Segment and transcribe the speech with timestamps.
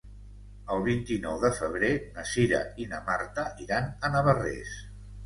[0.75, 4.73] El vint-i-nou de febrer na Cira i na Marta iran a Navarrés.